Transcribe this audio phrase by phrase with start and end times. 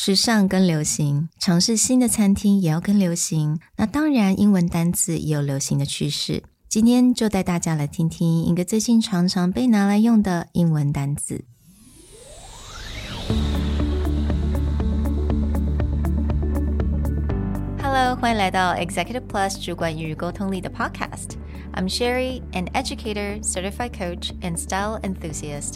[0.00, 3.59] 时尚跟流行，尝试新的餐厅也要跟流行。
[3.77, 6.43] 那当然，英文单词也有流行的趋势。
[6.69, 11.43] 今天就带大家来听听一个最近常常被拿来用的英文单词。
[17.81, 25.75] Hello，欢迎来到 Executive Plus 主管与沟通力的 Podcast。I'm Sherry, an educator, certified coach, and style enthusiast.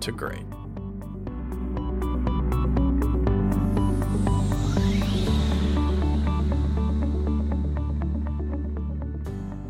[0.00, 0.44] to great.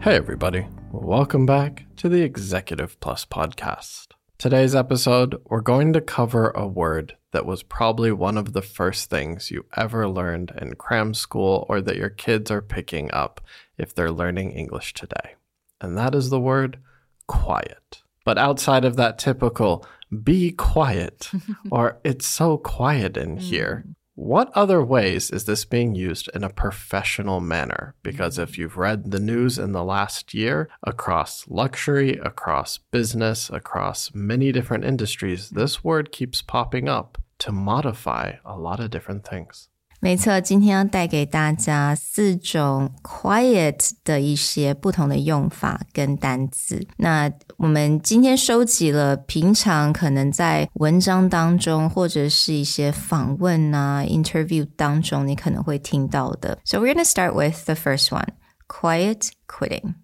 [0.00, 0.66] Hey, everybody.
[0.92, 4.08] Welcome back to the Executive Plus podcast.
[4.36, 9.08] Today's episode, we're going to cover a word that was probably one of the first
[9.08, 13.40] things you ever learned in cram school or that your kids are picking up
[13.78, 15.36] if they're learning English today.
[15.80, 16.78] And that is the word
[17.26, 18.02] quiet.
[18.24, 19.86] But outside of that typical
[20.22, 21.30] be quiet
[21.70, 23.40] or it's so quiet in mm.
[23.40, 23.84] here,
[24.16, 27.94] what other ways is this being used in a professional manner?
[28.02, 28.58] Because if mm.
[28.58, 34.84] you've read the news in the last year across luxury, across business, across many different
[34.84, 35.56] industries, mm.
[35.56, 39.68] this word keeps popping up to modify a lot of different things.
[40.04, 46.86] 没错，今天要带给大家四种 quiet 的一些不同的用法跟单词。
[46.98, 56.58] 那我们今天收集了平常可能在文章当中或者是一些访问啊 interview 当中你可能会听到的。
[56.66, 58.28] So we're going to start with the first one,
[58.68, 59.94] quiet quitting.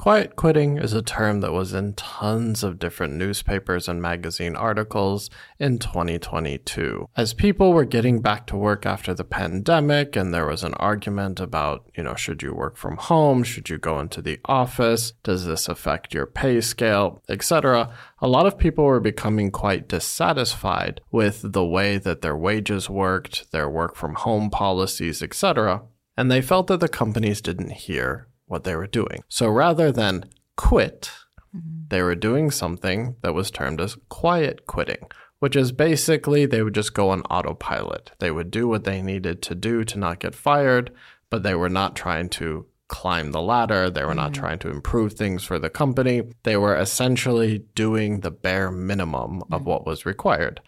[0.00, 5.28] Quiet quitting is a term that was in tons of different newspapers and magazine articles
[5.58, 7.06] in 2022.
[7.18, 11.38] As people were getting back to work after the pandemic and there was an argument
[11.38, 13.42] about, you know, should you work from home?
[13.42, 15.12] Should you go into the office?
[15.22, 17.22] Does this affect your pay scale?
[17.28, 17.94] Etc.
[18.22, 23.52] A lot of people were becoming quite dissatisfied with the way that their wages worked,
[23.52, 25.82] their work from home policies, etc.
[26.16, 29.22] And they felt that the companies didn't hear what they were doing.
[29.28, 30.24] So rather than
[30.56, 31.10] quit,
[31.56, 31.84] mm-hmm.
[31.88, 35.06] they were doing something that was termed as quiet quitting,
[35.38, 38.10] which is basically they would just go on autopilot.
[38.18, 40.90] They would do what they needed to do to not get fired,
[41.30, 43.88] but they were not trying to climb the ladder.
[43.88, 44.40] They were not mm-hmm.
[44.40, 46.22] trying to improve things for the company.
[46.42, 49.64] They were essentially doing the bare minimum of mm-hmm.
[49.64, 50.60] what was required.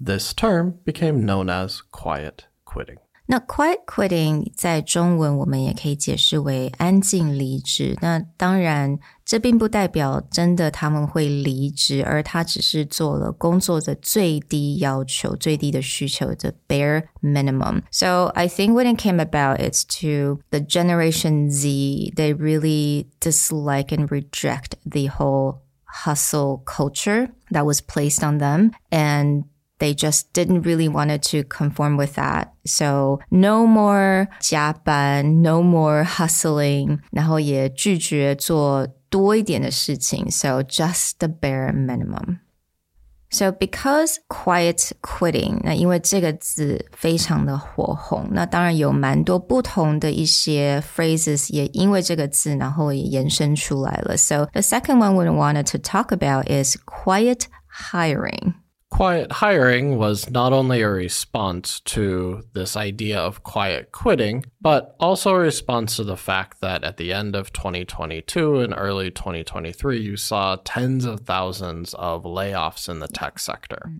[0.00, 2.98] This term became known as quiet quitting.
[3.31, 7.97] 那 quiet quitting 在中文我们也可以解释为安静离职。
[8.01, 17.81] 那当然，这并不代表真的他们会离职，而他只是做了工作的最低要求、最低的需求的 bare minimum.
[17.91, 22.13] So I think when it came about, it's to the Generation Z.
[22.15, 25.57] They really dislike and reject the whole
[26.05, 29.43] hustle culture that was placed on them and
[29.81, 32.47] they just didn't really wanted to conform with that.
[32.65, 40.29] So no more 加班, no more hustling, 然后也拒绝做多一点的事情.
[40.31, 42.39] So just the bare minimum.
[43.29, 54.15] So because quiet quitting，那因为这个字非常的火红，那当然有蛮多不同的一些 phrases 也因为这个字，然后也延伸出来了。
[54.15, 57.47] So the second one we wanted to talk about is quiet
[57.91, 58.53] hiring.
[58.92, 65.34] Quiet hiring was not only a response to this idea of quiet quitting, but also
[65.34, 70.18] a response to the fact that at the end of 2022 and early 2023, you
[70.18, 73.94] saw tens of thousands of layoffs in the tech sector,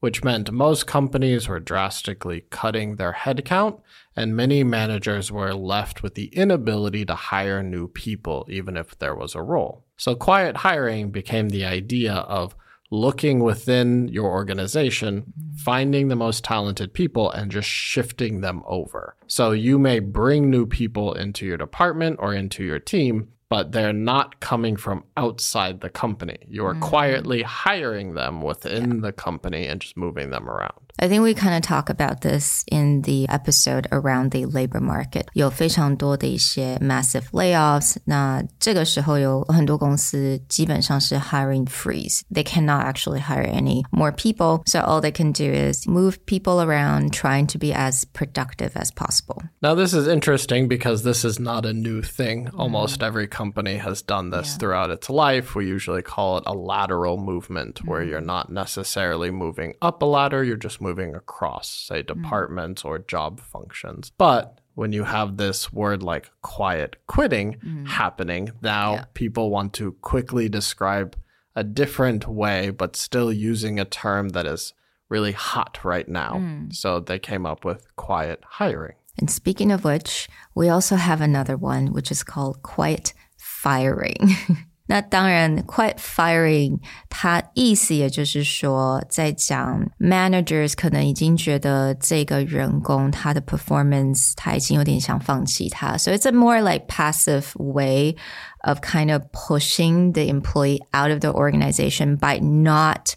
[0.00, 3.80] which meant most companies were drastically cutting their headcount,
[4.14, 9.14] and many managers were left with the inability to hire new people, even if there
[9.14, 9.86] was a role.
[9.96, 12.54] So, quiet hiring became the idea of
[12.94, 19.16] looking within your organization, finding the most talented people and just shifting them over.
[19.26, 23.93] So you may bring new people into your department or into your team, but they're
[23.93, 26.37] not coming from outside the company.
[26.47, 30.89] You are quietly hiring them within the company and just moving them around.
[31.01, 35.27] I think we kind of talk about this in the episode around the labor market.
[35.33, 37.95] 有非常多的一些 massive layoffs.
[38.03, 42.21] 那这个时候有很多公司基本上是 hiring freeze.
[42.29, 44.61] They cannot actually hire any more people.
[44.65, 48.91] So all they can do is move people around, trying to be as productive as
[48.91, 49.41] possible.
[49.61, 52.49] Now, this is interesting because this is not a new thing.
[52.57, 55.56] Almost every company has done this throughout its life.
[55.56, 58.08] We usually call it a lateral movement, where mm.
[58.08, 62.06] you're not necessarily moving up a ladder, you're just moving across, say, mm.
[62.06, 64.12] departments or job functions.
[64.16, 67.88] But when you have this word like quiet quitting mm.
[67.88, 71.16] happening, now people want to quickly describe
[71.56, 74.74] a different way, but still using a term that is
[75.08, 76.34] really hot right now.
[76.70, 78.96] So they came up with quiet hiring.
[79.17, 84.35] And speaking of which, we also have another one, which is called quiet firing.
[84.91, 86.79] 那当然，quiet firing，
[87.09, 98.15] 它意思也就是说，在讲 managers 可能已经觉得这个员工他的 performance 他已经有点想放弃他，so it's a more like passive way
[98.63, 103.15] of kind of pushing the employee out of the organization by not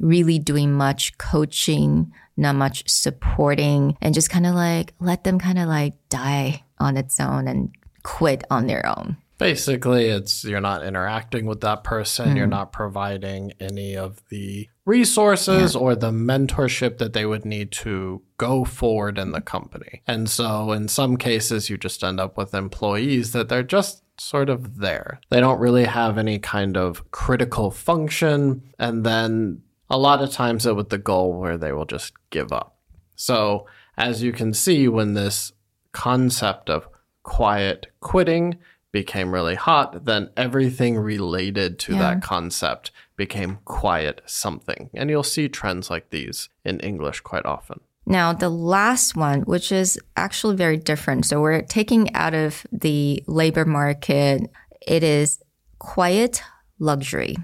[0.00, 2.06] really doing much coaching,
[2.39, 6.97] not much supporting, and just kind of like let them kind of like die on
[6.97, 7.71] its own and
[8.03, 9.17] quit on their own.
[9.37, 12.51] Basically, it's you're not interacting with that person, you're mm.
[12.51, 18.65] not providing any of the resources or the mentorship that they would need to go
[18.65, 20.01] forward in the company.
[20.07, 24.49] And so, in some cases, you just end up with employees that they're just sort
[24.49, 25.21] of there.
[25.29, 28.63] They don't really have any kind of critical function.
[28.77, 32.51] And then a lot of times, it with the goal where they will just give
[32.51, 32.77] up.
[33.15, 33.65] So,
[33.97, 35.51] as you can see, when this
[35.91, 36.87] concept of
[37.23, 38.57] quiet quitting
[38.91, 41.99] became really hot, then everything related to Yeah.
[41.99, 44.89] that concept became quiet something.
[44.93, 47.81] And you'll see trends like these in English quite often.
[48.05, 51.25] Now, the last one, which is actually very different.
[51.25, 54.49] So we're taking out of the labor market,
[54.87, 55.39] it is
[55.77, 56.41] quiet
[56.79, 57.35] luxury.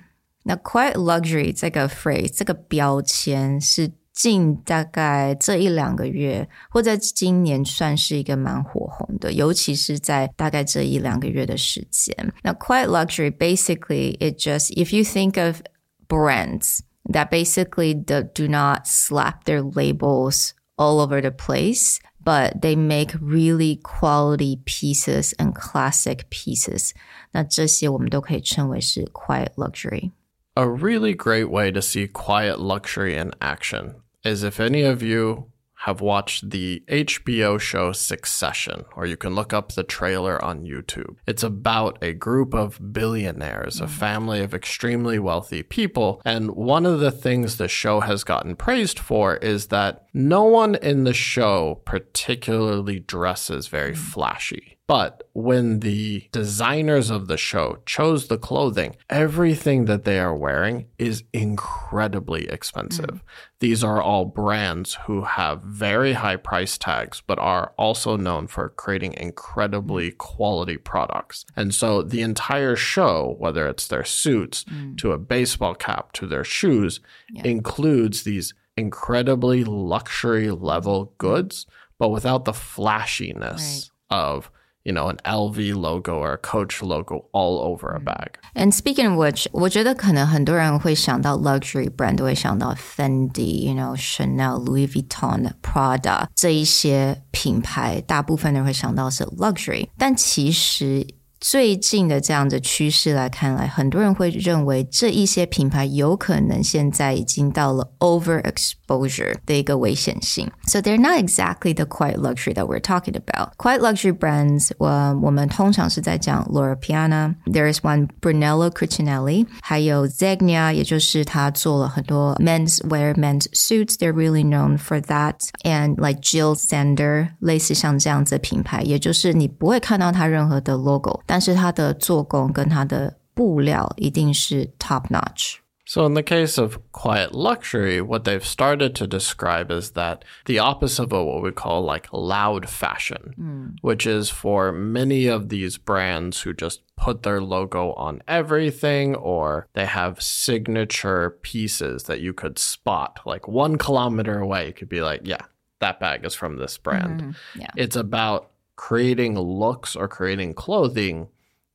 [0.44, 12.32] Now, quiet luxury 这个 phrase 这个标签是近大概这一两个月，或者今年算是一个蛮火红的，尤其是在大概这一两个月的时间。
[12.42, 15.60] 那 quiet luxury basically it just if you think of
[16.08, 16.80] brands
[17.12, 23.14] that basically do, do not slap their labels all over the place, but they make
[23.20, 26.92] really quality pieces and classic pieces.
[27.32, 30.12] 那这些我们都可以称为是 quiet luxury.
[30.57, 35.51] A really great way to see quiet luxury in action is if any of you
[35.79, 41.17] have watched the HBO show Succession, or you can look up the trailer on YouTube.
[41.27, 46.21] It's about a group of billionaires, a family of extremely wealthy people.
[46.23, 50.75] And one of the things the show has gotten praised for is that no one
[50.75, 54.74] in the show particularly dresses very flashy.
[54.87, 60.85] But when the designers of the show chose the clothing, everything that they are wearing
[60.99, 63.05] is incredibly expensive.
[63.05, 63.21] Mm.
[63.61, 68.69] These are all brands who have very high price tags, but are also known for
[68.69, 70.17] creating incredibly mm.
[70.19, 71.45] quality products.
[71.55, 74.97] And so the entire show, whether it's their suits mm.
[74.99, 76.99] to a baseball cap to their shoes,
[77.33, 81.65] includes these incredibly luxury level goods,
[81.97, 84.51] but without the flashiness of
[84.84, 88.38] you know, an LV logo or a Coach logo all over a bag.
[88.54, 101.06] And speaking of which，我觉得可能很多人会想到 luxury brand 都会想到 Fendi、you know Chanel、Louis Vuitton、Prada 这一些品牌，大部分人会想到是 luxury，但其实。
[101.47, 110.49] 最近的这样的趋势来看来，很多人会认为这一些品牌有可能现在已经到了 overexposure 的一个危险性。
[110.65, 113.51] So they're not exactly the quiet luxury that we're talking about.
[113.57, 114.89] Quiet luxury brands，我
[115.21, 117.35] 我们通常是在讲 Loro Piana。
[117.45, 123.97] There is one Brunello Cucinelli，还有 Zegna，也就是他做了很多 men's wear men's suits。
[123.99, 125.35] They're really known for that.
[125.61, 135.60] And like Jil Sander，类似像这样子的品牌，也就是你不会看到它任何的 logo，但是它的做工跟它的布料一定是 top notch。
[135.90, 140.60] So, in the case of quiet luxury, what they've started to describe is that the
[140.60, 143.34] opposite of what we call like loud fashion,
[143.82, 149.66] which is for many of these brands who just put their logo on everything or
[149.72, 154.68] they have signature pieces that you could spot like one kilometer away.
[154.68, 155.44] You could be like, yeah,
[155.80, 157.34] that bag is from this brand.
[157.56, 157.72] yeah.
[157.76, 161.27] It's about creating looks or creating clothing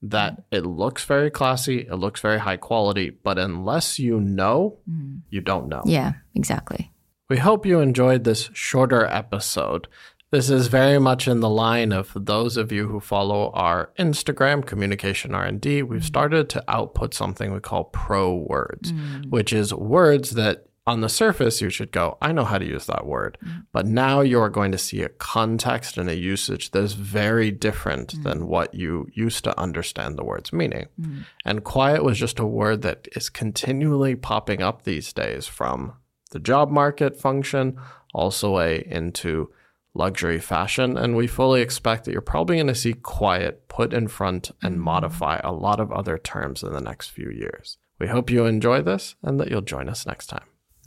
[0.03, 0.57] that mm-hmm.
[0.57, 5.19] it looks very classy, it looks very high quality, but unless you know, mm-hmm.
[5.29, 5.83] you don't know.
[5.85, 6.93] Yeah, exactly.
[7.29, 9.87] We hope you enjoyed this shorter episode.
[10.33, 14.65] This is very much in the line of those of you who follow our Instagram,
[14.65, 15.83] Communication R&D.
[15.83, 16.07] We've mm-hmm.
[16.07, 18.93] started to output something we call pro words,
[19.29, 22.87] which is words that on the surface you should go, I know how to use
[22.87, 23.39] that word.
[23.45, 23.61] Mm-hmm.
[23.73, 27.53] But now you are going to see a context and a usage that is very
[27.53, 28.25] different mm-hmm.
[28.25, 30.89] than what you used to understand the word's meaning.
[31.01, 31.21] Mm-hmm.
[31.45, 35.93] And quiet was just a word that is continually popping up these days from
[36.33, 37.79] the job market function
[38.13, 39.51] also a into
[39.95, 44.07] luxury fashion and we fully expect that you're probably going to see quiet put in
[44.07, 47.77] front and modify a lot of other terms in the next few years.
[47.99, 50.45] We hope you enjoy this and that you'll join us next time.